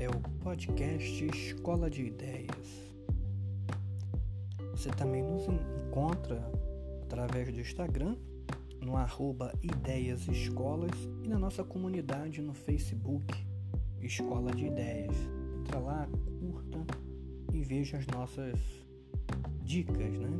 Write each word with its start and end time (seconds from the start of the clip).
É 0.00 0.08
o 0.08 0.18
podcast 0.42 1.26
Escola 1.26 1.90
de 1.90 2.06
Ideias. 2.06 2.96
Você 4.70 4.88
também 4.88 5.22
nos 5.22 5.46
encontra 5.46 6.42
através 7.02 7.52
do 7.52 7.60
Instagram, 7.60 8.16
no 8.80 8.96
arroba 8.96 9.52
Ideias 9.62 10.26
Escolas 10.26 10.90
e 11.22 11.28
na 11.28 11.38
nossa 11.38 11.62
comunidade 11.62 12.40
no 12.40 12.54
Facebook, 12.54 13.26
Escola 14.00 14.52
de 14.52 14.68
Ideias. 14.68 15.14
Entra 15.60 15.78
lá, 15.78 16.08
curta 16.40 16.78
e 17.52 17.62
veja 17.62 17.98
as 17.98 18.06
nossas 18.06 18.58
dicas, 19.62 20.18
né? 20.18 20.30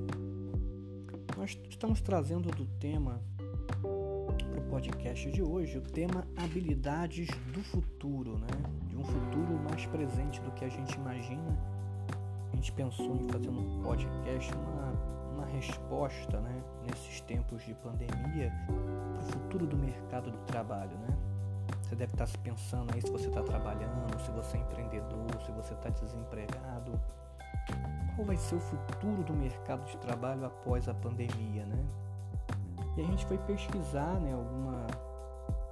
Nós 1.37 1.61
estamos 1.69 2.01
trazendo 2.01 2.51
do 2.51 2.65
tema 2.79 3.23
para 3.83 4.59
o 4.59 4.67
podcast 4.71 5.31
de 5.31 5.43
hoje 5.43 5.77
o 5.77 5.83
tema 5.83 6.27
habilidades 6.35 7.29
do 7.53 7.63
futuro, 7.63 8.39
né? 8.39 8.49
Um 9.01 9.05
futuro 9.05 9.59
mais 9.69 9.87
presente 9.87 10.41
do 10.43 10.51
que 10.53 10.65
a 10.65 10.69
gente 10.69 10.95
imagina. 10.95 11.57
A 12.53 12.57
gente 12.57 12.71
pensou 12.73 13.17
em 13.17 13.27
fazer 13.29 13.49
um 13.49 13.83
podcast 13.83 14.53
uma, 14.55 14.93
uma 15.35 15.47
resposta, 15.47 16.39
né? 16.41 16.63
Nesses 16.87 17.23
tempos 17.23 17.65
de 17.65 17.73
pandemia 17.75 18.53
para 18.67 18.75
o 18.75 19.33
futuro 19.33 19.67
do 19.67 19.77
mercado 19.77 20.31
do 20.31 20.39
trabalho, 20.45 20.97
né? 20.99 21.17
Você 21.83 21.97
deve 21.97 22.13
estar 22.13 22.27
se 22.27 22.37
pensando 22.39 22.93
aí 22.95 23.01
se 23.01 23.11
você 23.11 23.29
está 23.29 23.43
trabalhando, 23.43 24.21
se 24.21 24.31
você 24.33 24.59
é 24.59 24.61
empreendedor, 24.61 25.43
se 25.45 25.51
você 25.53 25.73
está 25.73 25.89
desempregado 25.89 26.93
qual 28.15 28.27
vai 28.27 28.37
ser 28.37 28.57
o 28.57 28.61
futuro 28.61 29.23
do 29.23 29.33
mercado 29.33 29.85
de 29.87 29.97
trabalho 29.97 30.45
após 30.45 30.87
a 30.89 30.95
pandemia, 30.95 31.65
né? 31.65 31.85
E 32.97 33.01
a 33.01 33.05
gente 33.05 33.25
foi 33.25 33.39
pesquisar, 33.39 34.21
né, 34.21 34.35
alguma 34.35 34.87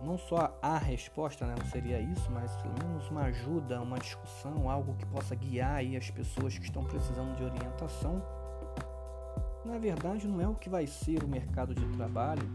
não 0.02 0.16
só 0.16 0.56
a 0.62 0.78
resposta, 0.78 1.46
né, 1.46 1.54
não 1.58 1.66
seria 1.70 2.00
isso, 2.00 2.30
mas 2.30 2.54
pelo 2.56 2.74
menos 2.74 3.08
uma 3.10 3.22
ajuda, 3.22 3.80
uma 3.80 3.98
discussão, 3.98 4.70
algo 4.70 4.94
que 4.94 5.06
possa 5.06 5.34
guiar 5.34 5.76
aí 5.76 5.96
as 5.96 6.10
pessoas 6.10 6.56
que 6.56 6.64
estão 6.64 6.84
precisando 6.84 7.36
de 7.36 7.44
orientação. 7.44 8.22
Na 9.64 9.78
verdade, 9.78 10.26
não 10.26 10.40
é 10.40 10.48
o 10.48 10.54
que 10.54 10.68
vai 10.68 10.86
ser 10.86 11.22
o 11.22 11.28
mercado 11.28 11.74
de 11.74 11.84
trabalho 11.96 12.48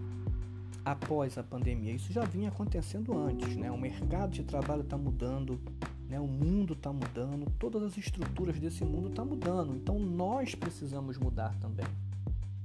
após 0.85 1.37
a 1.37 1.43
pandemia. 1.43 1.93
Isso 1.93 2.11
já 2.11 2.23
vinha 2.23 2.49
acontecendo 2.49 3.17
antes, 3.17 3.55
né? 3.55 3.71
O 3.71 3.77
mercado 3.77 4.31
de 4.31 4.43
trabalho 4.43 4.81
está 4.81 4.97
mudando, 4.97 5.59
né? 6.07 6.19
O 6.19 6.27
mundo 6.27 6.73
está 6.73 6.91
mudando, 6.91 7.49
todas 7.59 7.83
as 7.83 7.97
estruturas 7.97 8.59
desse 8.59 8.83
mundo 8.83 9.09
estão 9.09 9.25
tá 9.27 9.29
mudando. 9.29 9.75
Então 9.75 9.99
nós 9.99 10.55
precisamos 10.55 11.17
mudar 11.17 11.55
também. 11.59 11.85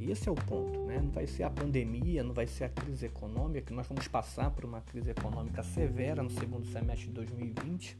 Esse 0.00 0.28
é 0.28 0.32
o 0.32 0.34
ponto, 0.34 0.78
né? 0.84 1.00
Não 1.00 1.10
vai 1.10 1.26
ser 1.26 1.42
a 1.42 1.50
pandemia, 1.50 2.22
não 2.22 2.32
vai 2.32 2.46
ser 2.46 2.64
a 2.64 2.68
crise 2.68 3.06
econômica, 3.06 3.62
que 3.62 3.72
nós 3.72 3.86
vamos 3.86 4.06
passar 4.06 4.50
por 4.50 4.64
uma 4.64 4.80
crise 4.80 5.10
econômica 5.10 5.62
severa 5.62 6.22
no 6.22 6.30
segundo 6.30 6.66
semestre 6.66 7.08
de 7.08 7.14
2020. 7.14 7.98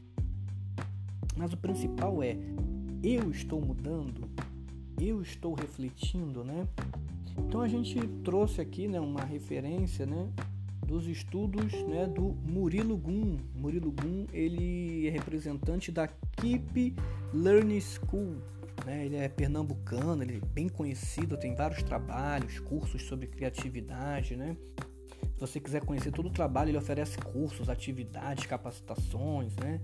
Mas 1.35 1.51
o 1.53 1.57
principal 1.57 2.23
é, 2.23 2.37
eu 3.03 3.29
estou 3.29 3.61
mudando, 3.61 4.29
eu 4.99 5.21
estou 5.21 5.53
refletindo, 5.53 6.43
né? 6.43 6.67
Então 7.37 7.61
a 7.61 7.67
gente 7.67 7.99
trouxe 8.23 8.61
aqui, 8.61 8.87
né, 8.87 8.99
uma 8.99 9.23
referência, 9.23 10.05
né, 10.05 10.29
dos 10.85 11.07
estudos 11.07 11.71
né, 11.83 12.07
do 12.07 12.35
Murilo 12.45 12.97
Gun. 12.97 13.37
Murilo 13.55 13.91
Gun 13.91 14.25
ele 14.33 15.07
é 15.07 15.11
representante 15.11 15.91
da 15.91 16.07
Keep 16.07 16.95
Learning 17.33 17.79
School. 17.79 18.37
Né? 18.89 19.05
Ele 19.05 19.17
é 19.17 19.29
pernambucano, 19.29 20.23
ele 20.23 20.37
é 20.37 20.45
bem 20.47 20.67
conhecido, 20.67 21.37
tem 21.37 21.53
vários 21.53 21.83
trabalhos, 21.83 22.59
cursos 22.59 23.03
sobre 23.03 23.27
criatividade. 23.27 24.35
Né? 24.35 24.57
Se 25.35 25.39
você 25.39 25.59
quiser 25.59 25.85
conhecer 25.85 26.11
todo 26.11 26.25
o 26.25 26.31
trabalho, 26.31 26.71
ele 26.71 26.77
oferece 26.77 27.19
cursos, 27.19 27.69
atividades, 27.69 28.47
capacitações. 28.47 29.55
Né? 29.57 29.79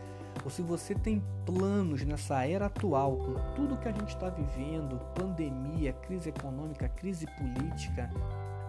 ou 0.43 0.49
se 0.49 0.61
você 0.61 0.93
tem 0.93 1.23
planos 1.45 2.03
nessa 2.03 2.45
era 2.45 2.65
atual, 2.65 3.15
com 3.15 3.55
tudo 3.55 3.77
que 3.77 3.87
a 3.87 3.93
gente 3.93 4.09
está 4.09 4.29
vivendo, 4.29 4.99
pandemia, 5.15 5.93
crise 5.93 6.27
econômica, 6.27 6.89
crise 6.89 7.25
política, 7.37 8.09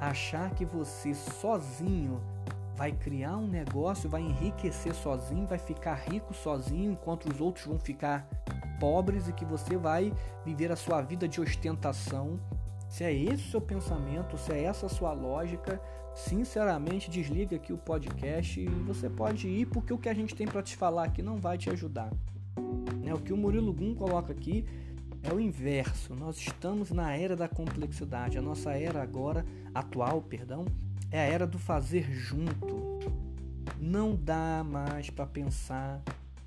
achar 0.01 0.55
que 0.55 0.65
você 0.65 1.13
sozinho 1.13 2.21
vai 2.79 2.93
criar 2.93 3.37
um 3.37 3.49
negócio, 3.49 4.09
vai 4.09 4.23
enriquecer 4.23 4.95
sozinho, 4.95 5.49
vai 5.49 5.59
ficar 5.59 5.95
rico 5.97 6.33
sozinho, 6.33 6.93
enquanto 6.93 7.29
os 7.29 7.41
outros 7.41 7.67
vão 7.67 7.77
ficar 7.77 8.25
pobres 8.79 9.27
e 9.27 9.33
que 9.33 9.45
você 9.45 9.77
vai 9.77 10.13
viver 10.45 10.71
a 10.71 10.77
sua 10.77 11.03
vida 11.03 11.27
de 11.27 11.41
ostentação. 11.41 12.39
Se 12.89 13.03
é 13.03 13.13
esse 13.13 13.49
o 13.49 13.51
seu 13.51 13.61
pensamento, 13.61 14.39
se 14.39 14.53
é 14.53 14.63
essa 14.63 14.87
a 14.87 14.89
sua 14.89 15.13
lógica, 15.13 15.83
sinceramente 16.15 17.11
desliga 17.11 17.57
aqui 17.57 17.73
o 17.73 17.77
podcast 17.77 18.61
e 18.61 18.67
você 18.67 19.11
pode 19.11 19.49
ir 19.49 19.67
porque 19.67 19.93
o 19.93 19.99
que 19.99 20.09
a 20.09 20.15
gente 20.15 20.37
tem 20.37 20.47
para 20.47 20.63
te 20.63 20.77
falar 20.77 21.07
aqui 21.07 21.21
não 21.21 21.37
vai 21.37 21.59
te 21.59 21.69
ajudar. 21.71 22.13
Né? 23.03 23.13
O 23.13 23.19
que 23.19 23.33
o 23.33 23.37
Murilo 23.37 23.73
Gum 23.73 23.93
coloca 23.93 24.31
aqui 24.31 24.65
é 25.25 25.35
o 25.35 25.41
inverso. 25.41 26.15
Nós 26.15 26.37
estamos 26.39 26.93
na 26.93 27.13
era 27.13 27.35
da 27.35 27.49
complexidade. 27.49 28.39
A 28.39 28.43
nossa 28.43 28.71
era 28.71 29.03
agora, 29.03 29.45
atual, 29.75 30.23
perdão, 30.23 30.65
é 31.11 31.21
a 31.21 31.25
era 31.25 31.47
do 31.47 31.59
fazer 31.59 32.11
junto. 32.13 32.99
Não 33.81 34.15
dá 34.15 34.65
mais 34.65 35.11
para 35.11 35.27
pensar 35.27 36.03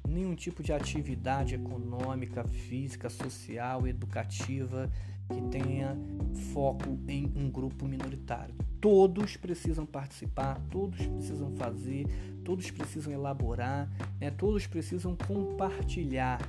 nenhum 0.08 0.36
tipo 0.36 0.62
de 0.62 0.74
atividade 0.74 1.56
econômica, 1.56 2.44
física, 2.44 3.10
social, 3.10 3.88
educativa 3.88 4.90
que 5.30 5.42
tenha 5.50 5.98
foco 6.54 7.00
em 7.08 7.32
um 7.36 7.50
grupo 7.50 7.88
minoritário. 7.88 8.54
Todos 8.80 9.38
precisam 9.38 9.86
participar, 9.86 10.60
todos 10.70 11.06
precisam 11.06 11.52
fazer, 11.56 12.06
todos 12.44 12.70
precisam 12.72 13.14
elaborar, 13.14 13.90
né? 14.20 14.32
todos 14.32 14.68
precisam 14.68 15.16
compartilhar. 15.16 16.42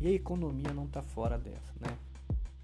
E 0.00 0.08
a 0.08 0.10
economia 0.10 0.74
não 0.74 0.84
está 0.84 1.00
fora 1.00 1.38
dessa, 1.38 1.72
né? 1.80 1.88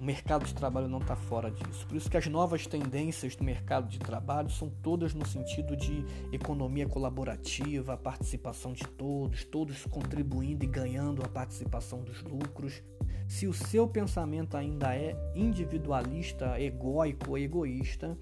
O 0.02 0.04
mercado 0.04 0.44
de 0.44 0.52
trabalho 0.52 0.88
não 0.88 0.98
está 0.98 1.14
fora 1.14 1.48
disso. 1.48 1.86
Por 1.86 1.96
isso 1.96 2.10
que 2.10 2.16
as 2.16 2.26
novas 2.26 2.66
tendências 2.66 3.36
do 3.36 3.44
mercado 3.44 3.88
de 3.88 4.00
trabalho 4.00 4.50
são 4.50 4.68
todas 4.68 5.14
no 5.14 5.24
sentido 5.24 5.76
de 5.76 6.04
economia 6.32 6.88
colaborativa, 6.88 7.92
a 7.92 7.96
participação 7.96 8.72
de 8.72 8.82
todos, 8.82 9.44
todos 9.44 9.86
contribuindo 9.86 10.64
e 10.64 10.66
ganhando 10.66 11.24
a 11.24 11.28
participação 11.28 12.02
dos 12.02 12.20
lucros. 12.24 12.82
Se 13.28 13.46
o 13.46 13.52
seu 13.52 13.86
pensamento 13.86 14.56
ainda 14.56 14.92
é 14.92 15.16
individualista, 15.36 16.60
egóico 16.60 17.30
ou 17.30 17.38
egoísta, 17.38 18.18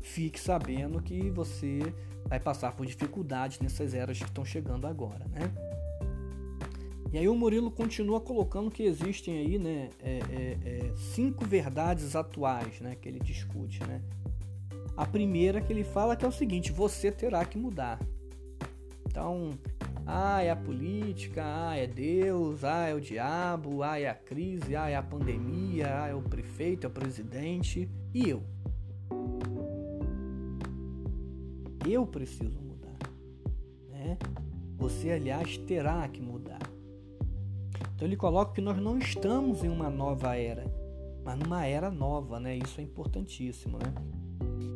fique 0.00 0.38
sabendo 0.38 1.02
que 1.02 1.30
você 1.30 1.80
vai 2.26 2.38
passar 2.38 2.76
por 2.76 2.86
dificuldades 2.86 3.58
nessas 3.58 3.92
eras 3.92 4.18
que 4.18 4.24
estão 4.24 4.44
chegando 4.44 4.86
agora, 4.86 5.26
né? 5.26 5.52
E 7.12 7.18
aí 7.18 7.28
o 7.28 7.34
Murilo 7.34 7.70
continua 7.70 8.20
colocando 8.20 8.70
que 8.70 8.82
existem 8.82 9.38
aí, 9.38 9.58
né, 9.58 9.90
é, 10.02 10.18
é, 10.18 10.58
é, 10.64 10.96
cinco 10.96 11.44
verdades 11.44 12.16
atuais, 12.16 12.80
né, 12.80 12.96
que 12.96 13.06
ele 13.06 13.20
discute, 13.20 13.84
né. 13.84 14.00
a 14.96 15.04
primeira 15.04 15.60
que 15.60 15.70
ele 15.70 15.84
fala 15.84 16.16
que 16.16 16.24
é 16.24 16.28
o 16.28 16.32
seguinte: 16.32 16.72
você 16.72 17.12
terá 17.12 17.44
que 17.44 17.58
mudar. 17.58 18.00
Então, 19.06 19.50
ah, 20.06 20.42
é 20.42 20.50
a 20.50 20.56
política, 20.56 21.42
ah, 21.44 21.76
é 21.76 21.86
Deus, 21.86 22.64
ah, 22.64 22.88
é 22.88 22.94
o 22.94 23.00
diabo, 23.00 23.82
ah, 23.82 24.00
é 24.00 24.08
a 24.08 24.14
crise, 24.14 24.74
ah, 24.74 24.88
é 24.88 24.96
a 24.96 25.02
pandemia, 25.02 26.02
ah, 26.02 26.08
é 26.08 26.14
o 26.14 26.22
prefeito, 26.22 26.86
é 26.86 26.88
o 26.88 26.92
presidente. 26.92 27.88
E 28.14 28.28
eu? 28.28 28.42
Eu 31.86 32.06
preciso 32.06 32.58
mudar. 32.60 32.98
Né? 33.90 34.18
Você, 34.78 35.10
aliás, 35.10 35.56
terá 35.58 36.08
que 36.08 36.20
mudar. 36.20 36.31
Então 38.02 38.08
ele 38.08 38.16
coloca 38.16 38.52
que 38.52 38.60
nós 38.60 38.76
não 38.78 38.98
estamos 38.98 39.62
em 39.62 39.68
uma 39.68 39.88
nova 39.88 40.34
era, 40.36 40.64
mas 41.24 41.38
numa 41.38 41.64
era 41.64 41.88
nova, 41.88 42.40
né? 42.40 42.56
Isso 42.56 42.80
é 42.80 42.82
importantíssimo, 42.82 43.78
né? 43.78 43.94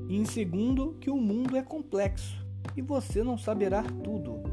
E 0.09 0.17
em 0.17 0.25
segundo, 0.25 0.97
que 1.01 1.11
o 1.11 1.17
mundo 1.17 1.57
é 1.57 1.63
complexo 1.63 2.37
e 2.77 2.81
você 2.81 3.25
não 3.25 3.37
saberá 3.37 3.83
tudo. 3.83 4.45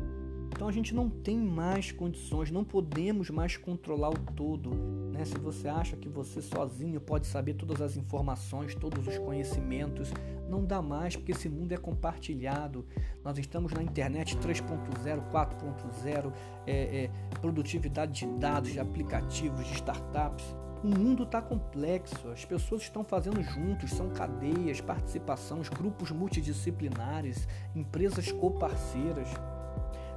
Então 0.55 0.67
a 0.67 0.71
gente 0.71 0.94
não 0.94 1.09
tem 1.09 1.35
mais 1.35 1.91
condições, 1.91 2.51
não 2.51 2.63
podemos 2.63 3.31
mais 3.31 3.57
controlar 3.57 4.11
o 4.11 4.19
todo. 4.35 4.69
Né? 5.11 5.25
Se 5.25 5.35
você 5.39 5.67
acha 5.67 5.97
que 5.97 6.07
você 6.07 6.44
sozinho 6.44 7.01
pode 7.01 7.25
saber 7.25 7.55
todas 7.55 7.81
as 7.81 7.97
informações, 7.97 8.75
todos 8.75 9.07
os 9.07 9.17
conhecimentos, 9.17 10.13
não 10.47 10.63
dá 10.63 10.79
mais, 10.79 11.15
porque 11.15 11.31
esse 11.31 11.50
mundo 11.50 11.71
é 11.71 11.77
compartilhado. 11.77 12.85
Nós 13.25 13.39
estamos 13.39 13.73
na 13.73 13.81
internet 13.81 14.38
3.0, 14.38 15.31
4.0, 15.31 16.31
é, 16.67 17.05
é, 17.05 17.09
produtividade 17.41 18.19
de 18.19 18.27
dados, 18.38 18.71
de 18.71 18.79
aplicativos, 18.79 19.65
de 19.65 19.73
startups. 19.73 20.45
O 20.83 20.88
mundo 20.88 21.23
está 21.23 21.41
complexo, 21.41 22.27
as 22.27 22.45
pessoas 22.45 22.83
estão 22.83 23.03
fazendo 23.03 23.41
juntos, 23.41 23.89
são 23.89 24.11
cadeias, 24.11 24.79
participações, 24.81 25.67
grupos 25.67 26.11
multidisciplinares, 26.11 27.47
empresas 27.75 28.31
coparceiras. 28.31 29.29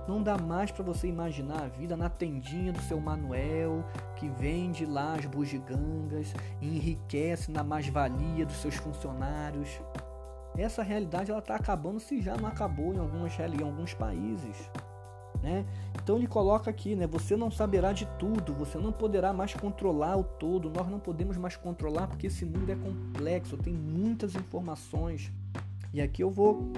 Não 0.07 0.23
dá 0.23 0.39
mais 0.39 0.71
para 0.71 0.85
você 0.85 1.09
imaginar 1.09 1.65
a 1.65 1.69
vida 1.69 1.97
na 1.97 2.09
tendinha 2.09 2.73
do 2.73 2.81
seu 2.83 3.01
Manuel, 3.01 3.85
que 4.17 4.29
vende 4.29 4.87
lá 4.87 5.15
as 5.15 5.27
bugigangas 5.27 6.33
enriquece 6.63 7.51
na 7.51 7.65
mais-valia 7.65 8.47
dos 8.47 8.57
seus 8.57 8.77
funcionários. 8.77 9.81
Essa 10.57 10.83
realidade 10.83 11.31
ela 11.31 11.41
está 11.41 11.57
acabando 11.57 12.01
se 12.01 12.21
já 12.21 12.37
não 12.37 12.49
acabou 12.49 12.95
em, 12.95 12.99
algumas, 12.99 13.37
em 13.39 13.63
alguns 13.63 13.95
países. 13.95 14.71
Né? 15.43 15.67
Então 16.03 16.17
ele 16.17 16.27
coloca 16.27 16.71
aqui, 16.71 16.95
né? 16.95 17.07
Você 17.09 17.37
não 17.37 17.51
saberá 17.51 17.93
de 17.93 18.07
tudo, 18.19 18.55
você 18.55 18.79
não 18.79 18.91
poderá 18.91 19.33
mais 19.33 19.53
controlar 19.55 20.17
o 20.17 20.25
todo, 20.25 20.71
nós 20.71 20.89
não 20.89 20.99
podemos 20.99 21.37
mais 21.37 21.57
controlar 21.57 22.07
porque 22.07 22.29
esse 22.29 22.45
mundo 22.45 22.71
é 22.71 22.77
complexo, 22.77 23.57
tem 23.57 23.75
muitas 23.75 24.35
informações. 24.35 25.31
E 25.93 26.01
aqui 26.01 26.23
eu 26.23 26.31
vou 26.31 26.73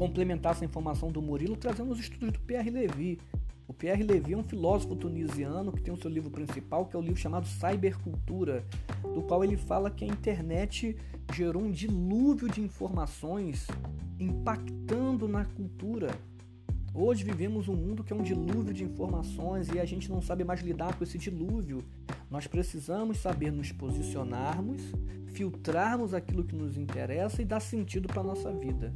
complementar 0.00 0.52
essa 0.52 0.64
informação 0.64 1.12
do 1.12 1.20
Murilo 1.20 1.54
trazendo 1.56 1.92
os 1.92 2.00
estudos 2.00 2.32
do 2.32 2.40
Pierre 2.40 2.70
Levy. 2.70 3.20
O 3.68 3.74
Pierre 3.74 4.02
Levy 4.02 4.32
é 4.32 4.36
um 4.36 4.42
filósofo 4.42 4.96
tunisiano 4.96 5.70
que 5.70 5.82
tem 5.82 5.92
o 5.92 5.96
seu 5.98 6.10
livro 6.10 6.30
principal, 6.30 6.86
que 6.86 6.96
é 6.96 6.98
o 6.98 7.02
livro 7.02 7.20
chamado 7.20 7.46
Cybercultura, 7.46 8.64
do 9.02 9.20
qual 9.20 9.44
ele 9.44 9.58
fala 9.58 9.90
que 9.90 10.02
a 10.02 10.08
internet 10.08 10.96
gerou 11.34 11.62
um 11.62 11.70
dilúvio 11.70 12.48
de 12.48 12.62
informações 12.62 13.66
impactando 14.18 15.28
na 15.28 15.44
cultura. 15.44 16.08
Hoje 16.94 17.22
vivemos 17.22 17.68
um 17.68 17.76
mundo 17.76 18.02
que 18.02 18.14
é 18.14 18.16
um 18.16 18.22
dilúvio 18.22 18.72
de 18.72 18.82
informações 18.82 19.68
e 19.68 19.78
a 19.78 19.84
gente 19.84 20.10
não 20.10 20.22
sabe 20.22 20.44
mais 20.44 20.62
lidar 20.62 20.96
com 20.96 21.04
esse 21.04 21.18
dilúvio. 21.18 21.84
Nós 22.30 22.46
precisamos 22.46 23.18
saber 23.18 23.52
nos 23.52 23.70
posicionarmos, 23.70 24.80
filtrarmos 25.26 26.14
aquilo 26.14 26.42
que 26.42 26.56
nos 26.56 26.78
interessa 26.78 27.42
e 27.42 27.44
dar 27.44 27.60
sentido 27.60 28.08
para 28.08 28.22
a 28.22 28.24
nossa 28.24 28.50
vida. 28.50 28.94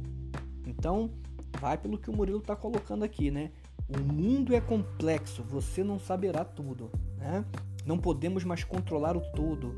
Então, 0.77 1.11
vai 1.59 1.77
pelo 1.77 1.97
que 1.97 2.09
o 2.09 2.15
Murilo 2.15 2.39
está 2.39 2.55
colocando 2.55 3.03
aqui, 3.03 3.31
né? 3.31 3.51
O 3.87 3.99
mundo 3.99 4.53
é 4.53 4.61
complexo, 4.61 5.43
você 5.43 5.83
não 5.83 5.99
saberá 5.99 6.43
tudo, 6.43 6.91
né? 7.17 7.45
Não 7.85 7.97
podemos 7.97 8.43
mais 8.43 8.63
controlar 8.63 9.15
o 9.15 9.21
todo. 9.33 9.75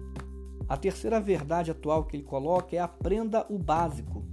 A 0.67 0.77
terceira 0.77 1.19
verdade 1.19 1.71
atual 1.71 2.05
que 2.05 2.15
ele 2.15 2.23
coloca 2.23 2.75
é 2.75 2.79
aprenda 2.79 3.45
o 3.49 3.57
básico, 3.57 4.25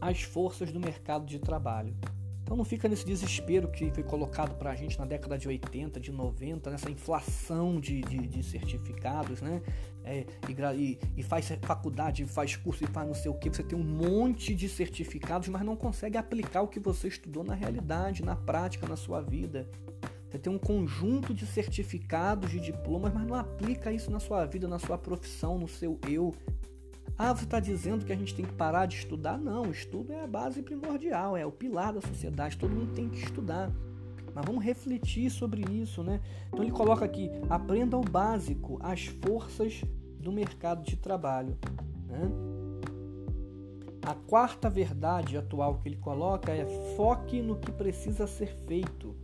as 0.00 0.22
forças 0.22 0.72
do 0.72 0.80
mercado 0.80 1.24
de 1.26 1.38
trabalho. 1.38 1.96
Então 2.42 2.56
não 2.56 2.64
fica 2.64 2.88
nesse 2.88 3.06
desespero 3.06 3.68
que 3.68 3.90
foi 3.90 4.02
colocado 4.02 4.54
para 4.56 4.70
a 4.70 4.74
gente 4.74 4.98
na 4.98 5.06
década 5.06 5.38
de 5.38 5.48
80, 5.48 5.98
de 5.98 6.12
90, 6.12 6.70
nessa 6.70 6.90
inflação 6.90 7.80
de, 7.80 8.02
de, 8.02 8.18
de 8.26 8.42
certificados, 8.42 9.40
né? 9.40 9.62
É, 10.04 10.26
e, 10.76 10.98
e, 11.16 11.22
faz 11.22 11.48
faculdade, 11.62 12.26
faz 12.26 12.56
curso 12.56 12.84
e 12.84 12.86
faz 12.86 13.06
não 13.06 13.14
sei 13.14 13.30
o 13.30 13.34
que. 13.34 13.48
Você 13.48 13.62
tem 13.62 13.78
um 13.78 13.82
monte 13.82 14.54
de 14.54 14.68
certificados, 14.68 15.48
mas 15.48 15.62
não 15.62 15.74
consegue 15.74 16.18
aplicar 16.18 16.62
o 16.62 16.68
que 16.68 16.78
você 16.78 17.08
estudou 17.08 17.42
na 17.42 17.54
realidade, 17.54 18.22
na 18.22 18.36
prática, 18.36 18.86
na 18.86 18.96
sua 18.96 19.22
vida. 19.22 19.66
Você 20.28 20.38
tem 20.38 20.52
um 20.52 20.58
conjunto 20.58 21.32
de 21.32 21.46
certificados, 21.46 22.50
de 22.50 22.60
diplomas, 22.60 23.14
mas 23.14 23.26
não 23.26 23.36
aplica 23.36 23.92
isso 23.92 24.10
na 24.10 24.20
sua 24.20 24.44
vida, 24.44 24.68
na 24.68 24.78
sua 24.78 24.98
profissão, 24.98 25.58
no 25.58 25.68
seu 25.68 25.98
eu, 26.08 26.34
ah, 27.16 27.32
você 27.32 27.44
está 27.44 27.60
dizendo 27.60 28.04
que 28.04 28.12
a 28.12 28.16
gente 28.16 28.34
tem 28.34 28.44
que 28.44 28.52
parar 28.52 28.86
de 28.86 28.96
estudar? 28.96 29.38
Não, 29.38 29.62
o 29.62 29.70
estudo 29.70 30.12
é 30.12 30.24
a 30.24 30.26
base 30.26 30.60
primordial, 30.62 31.36
é 31.36 31.46
o 31.46 31.52
pilar 31.52 31.92
da 31.92 32.00
sociedade, 32.00 32.58
todo 32.58 32.74
mundo 32.74 32.92
tem 32.92 33.08
que 33.08 33.18
estudar. 33.18 33.70
Mas 34.34 34.44
vamos 34.44 34.64
refletir 34.64 35.30
sobre 35.30 35.62
isso, 35.70 36.02
né? 36.02 36.20
Então 36.48 36.62
ele 36.62 36.72
coloca 36.72 37.04
aqui: 37.04 37.30
aprenda 37.48 37.96
o 37.96 38.02
básico, 38.02 38.78
as 38.82 39.04
forças 39.04 39.82
do 40.18 40.32
mercado 40.32 40.82
de 40.82 40.96
trabalho. 40.96 41.56
Né? 42.08 42.20
A 44.02 44.14
quarta 44.14 44.68
verdade 44.68 45.36
atual 45.36 45.78
que 45.78 45.88
ele 45.88 45.96
coloca 45.96 46.52
é 46.52 46.66
foque 46.96 47.40
no 47.40 47.56
que 47.56 47.70
precisa 47.70 48.26
ser 48.26 48.54
feito. 48.66 49.14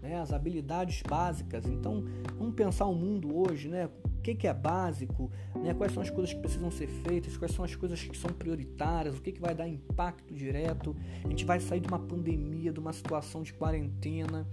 Né? 0.00 0.18
As 0.18 0.32
habilidades 0.32 1.02
básicas. 1.02 1.66
Então, 1.66 2.04
vamos 2.38 2.54
pensar 2.54 2.86
o 2.86 2.94
mundo 2.94 3.36
hoje, 3.36 3.68
né? 3.68 3.88
Que, 4.26 4.34
que 4.34 4.48
é 4.48 4.54
básico, 4.54 5.30
né? 5.54 5.72
quais 5.72 5.92
são 5.92 6.02
as 6.02 6.10
coisas 6.10 6.34
que 6.34 6.40
precisam 6.40 6.68
ser 6.68 6.88
feitas, 6.88 7.36
quais 7.36 7.54
são 7.54 7.64
as 7.64 7.76
coisas 7.76 8.02
que 8.02 8.16
são 8.16 8.30
prioritárias, 8.30 9.16
o 9.16 9.22
que, 9.22 9.30
que 9.30 9.40
vai 9.40 9.54
dar 9.54 9.68
impacto 9.68 10.34
direto. 10.34 10.96
A 11.24 11.28
gente 11.28 11.44
vai 11.44 11.60
sair 11.60 11.78
de 11.78 11.86
uma 11.86 11.98
pandemia, 11.98 12.72
de 12.72 12.80
uma 12.80 12.92
situação 12.92 13.44
de 13.44 13.52
quarentena. 13.52 14.44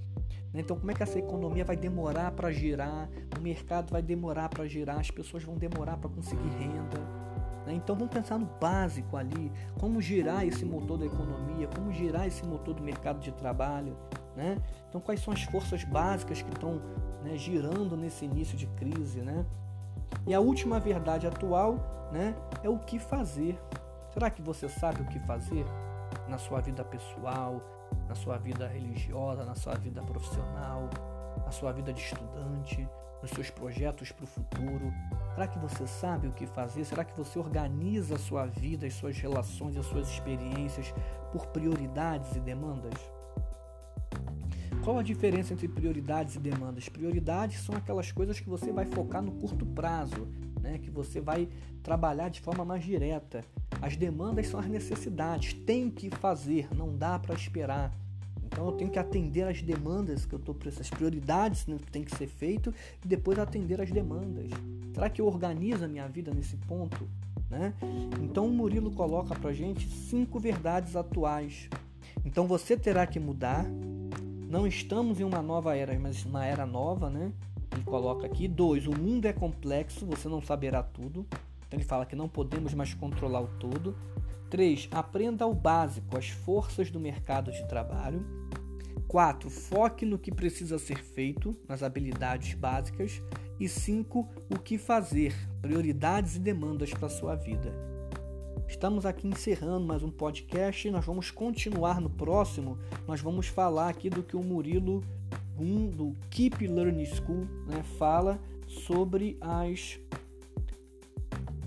Né? 0.54 0.62
Então, 0.62 0.78
como 0.78 0.92
é 0.92 0.94
que 0.94 1.02
essa 1.02 1.18
economia 1.18 1.66
vai 1.66 1.76
demorar 1.76 2.32
para 2.32 2.52
girar? 2.52 3.10
O 3.36 3.42
mercado 3.42 3.90
vai 3.90 4.04
demorar 4.04 4.50
para 4.50 4.68
girar, 4.68 5.00
as 5.00 5.10
pessoas 5.10 5.44
vão 5.44 5.56
demorar 5.56 5.98
para 5.98 6.10
conseguir 6.10 6.50
renda. 6.50 7.00
Né? 7.66 7.74
Então 7.74 7.96
vamos 7.96 8.14
pensar 8.14 8.38
no 8.38 8.46
básico 8.46 9.18
ali, 9.18 9.52
como 9.80 10.00
girar 10.02 10.46
esse 10.46 10.64
motor 10.66 11.00
da 11.00 11.06
economia, 11.06 11.68
como 11.68 11.92
girar 11.92 12.28
esse 12.28 12.46
motor 12.46 12.76
do 12.76 12.84
mercado 12.84 13.20
de 13.20 13.32
trabalho. 13.32 13.98
Né? 14.36 14.58
Então 14.88 15.02
quais 15.02 15.20
são 15.20 15.34
as 15.34 15.42
forças 15.44 15.84
básicas 15.84 16.44
que 16.44 16.50
estão 16.52 16.80
né, 17.24 17.36
girando 17.38 17.98
nesse 17.98 18.26
início 18.26 18.56
de 18.56 18.68
crise? 18.68 19.22
Né? 19.22 19.44
E 20.26 20.34
a 20.34 20.40
última 20.40 20.80
verdade 20.80 21.28
atual 21.28 22.10
né, 22.12 22.36
é 22.64 22.70
o 22.70 22.80
que 22.80 23.00
fazer. 23.00 23.60
Será 24.14 24.30
que 24.30 24.42
você 24.42 24.70
sabe 24.70 25.02
o 25.02 25.06
que 25.08 25.20
fazer 25.20 25.66
na 26.28 26.38
sua 26.38 26.62
vida 26.62 26.84
pessoal, 26.84 27.62
na 28.08 28.16
sua 28.16 28.38
vida 28.38 28.68
religiosa, 28.68 29.44
na 29.44 29.56
sua 29.56 29.76
vida 29.76 30.02
profissional, 30.02 30.90
na 31.44 31.52
sua 31.52 31.72
vida 31.72 31.92
de 31.92 32.02
estudante, 32.02 32.88
nos 33.22 33.32
seus 33.32 33.50
projetos 33.50 34.12
para 34.12 34.24
o 34.24 34.28
futuro? 34.28 34.94
Será 35.34 35.48
que 35.48 35.58
você 35.58 35.88
sabe 35.88 36.28
o 36.28 36.32
que 36.32 36.46
fazer? 36.46 36.86
Será 36.86 37.04
que 37.04 37.18
você 37.18 37.40
organiza 37.40 38.16
a 38.16 38.20
sua 38.20 38.46
vida, 38.46 38.86
as 38.86 38.94
suas 38.94 39.18
relações, 39.18 39.76
as 39.78 39.86
suas 39.86 40.08
experiências 40.08 40.94
por 41.32 41.48
prioridades 41.48 42.36
e 42.36 42.40
demandas? 42.40 42.94
Qual 44.84 45.00
a 45.00 45.04
diferença 45.04 45.54
entre 45.54 45.66
prioridades 45.70 46.36
e 46.36 46.40
demandas? 46.40 46.90
Prioridades 46.90 47.62
são 47.62 47.74
aquelas 47.74 48.12
coisas 48.12 48.38
que 48.42 48.50
você 48.50 48.70
vai 48.70 48.86
focar 48.86 49.22
no 49.22 49.32
curto 49.32 49.66
prazo, 49.66 50.28
né? 50.62 50.78
que 50.78 50.92
você 50.92 51.22
vai 51.22 51.48
trabalhar 51.82 52.28
de 52.28 52.42
forma 52.42 52.66
mais 52.66 52.84
direta. 52.84 53.46
As 53.82 53.96
demandas 53.96 54.48
são 54.48 54.60
as 54.60 54.68
necessidades, 54.68 55.54
tem 55.54 55.90
que 55.90 56.10
fazer, 56.10 56.68
não 56.76 56.98
dá 56.98 57.18
para 57.18 57.34
esperar. 57.34 57.96
Então 58.44 58.66
eu 58.66 58.74
tenho 58.74 58.92
que 58.92 59.00
atender 59.00 59.44
as 59.44 59.62
demandas 59.62 60.26
que 60.26 60.36
eu 60.36 60.40
estou 60.40 60.54
essas 60.66 60.90
prioridades 60.90 61.66
né, 61.66 61.78
que 61.78 61.90
tem 61.90 62.04
que 62.04 62.16
ser 62.18 62.28
feito 62.28 62.74
e 63.06 63.08
depois 63.08 63.40
atender 63.40 63.80
as 63.80 63.90
demandas. 63.90 64.50
Será 64.94 65.10
que 65.10 65.22
eu 65.22 65.28
organizo 65.28 65.86
a 65.86 65.88
minha 65.88 66.10
vida 66.10 66.34
nesse 66.34 66.58
ponto? 66.58 67.08
Né? 67.50 67.74
Então 68.22 68.48
o 68.48 68.52
Murilo 68.52 68.92
coloca 68.92 69.34
para 69.34 69.54
gente 69.54 69.88
cinco 69.88 70.42
verdades 70.42 70.98
atuais. 70.98 71.70
Então 72.26 72.46
você 72.48 72.76
terá 72.76 73.08
que 73.08 73.20
mudar, 73.20 73.66
não 74.54 74.68
estamos 74.68 75.20
em 75.20 75.24
uma 75.24 75.42
nova 75.42 75.76
era, 75.76 75.98
mas 75.98 76.24
uma 76.26 76.46
era 76.46 76.64
nova, 76.64 77.10
né? 77.10 77.34
Ele 77.72 77.84
coloca 77.84 78.28
aqui. 78.28 78.48
Dois, 78.48 78.86
o 78.86 78.92
mundo 78.92 79.26
é 79.26 79.34
complexo, 79.34 80.06
você 80.06 80.30
não 80.30 80.40
saberá 80.44 80.84
tudo. 80.84 81.26
Então 81.66 81.80
ele 81.80 81.84
fala 81.84 82.06
que 82.06 82.16
não 82.16 82.30
podemos 82.30 82.72
mais 82.76 82.94
controlar 82.94 83.42
o 83.42 83.48
todo. 83.58 83.96
Três, 84.52 84.88
aprenda 84.92 85.48
o 85.48 85.56
básico, 85.56 86.16
as 86.16 86.30
forças 86.30 86.92
do 86.92 87.00
mercado 87.00 87.52
de 87.52 87.68
trabalho. 87.68 88.24
4. 89.08 89.50
Foque 89.50 90.06
no 90.06 90.20
que 90.20 90.32
precisa 90.32 90.78
ser 90.78 91.04
feito, 91.04 91.58
nas 91.68 91.82
habilidades 91.82 92.54
básicas. 92.54 93.24
E 93.60 93.68
5. 93.68 94.30
O 94.52 94.60
que 94.60 94.78
fazer, 94.78 95.34
prioridades 95.64 96.36
e 96.36 96.40
demandas 96.40 96.92
para 96.92 97.10
sua 97.10 97.34
vida. 97.34 97.93
Estamos 98.74 99.06
aqui 99.06 99.28
encerrando 99.28 99.86
mais 99.86 100.02
um 100.02 100.10
podcast. 100.10 100.90
Nós 100.90 101.06
vamos 101.06 101.30
continuar 101.30 102.02
no 102.02 102.10
próximo. 102.10 102.78
Nós 103.08 103.22
vamos 103.22 103.48
falar 103.48 103.88
aqui 103.88 104.10
do 104.10 104.24
que 104.24 104.36
o 104.36 104.44
Murilo 104.44 105.02
do 105.96 106.14
Keep 106.32 106.68
Learning 106.68 107.06
School 107.06 107.46
né, 107.68 107.84
fala 107.98 108.42
sobre 108.68 109.38
as 109.40 110.00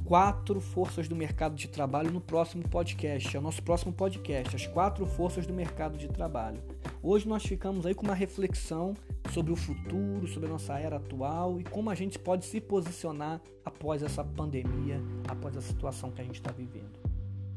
quatro 0.04 0.60
forças 0.60 1.08
do 1.08 1.14
mercado 1.14 1.54
de 1.54 1.68
trabalho 1.68 2.10
no 2.10 2.20
próximo 2.20 2.68
podcast. 2.68 3.34
É 3.34 3.38
o 3.38 3.42
nosso 3.42 3.62
próximo 3.62 3.92
podcast, 3.92 4.54
as 4.54 4.66
quatro 4.66 5.06
forças 5.06 5.46
do 5.46 5.54
mercado 5.54 5.96
de 5.96 6.08
trabalho. 6.08 6.60
Hoje 7.02 7.28
nós 7.28 7.44
ficamos 7.44 7.86
aí 7.86 7.94
com 7.94 8.04
uma 8.04 8.14
reflexão 8.14 8.94
sobre 9.32 9.52
o 9.52 9.56
futuro, 9.56 10.26
sobre 10.26 10.48
a 10.48 10.52
nossa 10.52 10.78
era 10.78 10.96
atual 10.96 11.60
e 11.60 11.64
como 11.64 11.88
a 11.88 11.94
gente 11.94 12.18
pode 12.18 12.44
se 12.44 12.60
posicionar 12.60 13.40
após 13.64 14.02
essa 14.02 14.24
pandemia, 14.24 15.00
após 15.28 15.56
a 15.56 15.60
situação 15.60 16.10
que 16.10 16.20
a 16.20 16.24
gente 16.24 16.36
está 16.36 16.52
vivendo. 16.52 16.95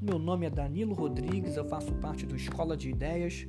Meu 0.01 0.17
nome 0.17 0.45
é 0.45 0.49
Danilo 0.49 0.93
Rodrigues, 0.93 1.57
eu 1.57 1.65
faço 1.65 1.91
parte 1.95 2.25
do 2.25 2.33
Escola 2.33 2.77
de 2.77 2.89
Ideias. 2.89 3.45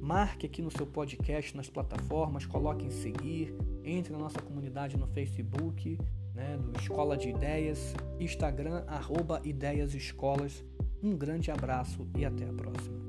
Marque 0.00 0.44
aqui 0.44 0.60
no 0.60 0.70
seu 0.70 0.84
podcast, 0.84 1.56
nas 1.56 1.70
plataformas, 1.70 2.44
coloque 2.44 2.84
em 2.84 2.90
seguir, 2.90 3.54
entre 3.84 4.12
na 4.12 4.18
nossa 4.18 4.40
comunidade 4.42 4.96
no 4.96 5.06
Facebook, 5.06 5.96
né, 6.34 6.58
do 6.58 6.76
Escola 6.76 7.16
de 7.16 7.28
Ideias, 7.28 7.94
Instagram, 8.18 8.82
arroba 8.88 9.40
Ideias 9.44 9.94
Escolas. 9.94 10.64
Um 11.00 11.16
grande 11.16 11.52
abraço 11.52 12.04
e 12.18 12.24
até 12.24 12.48
a 12.48 12.52
próxima. 12.52 13.05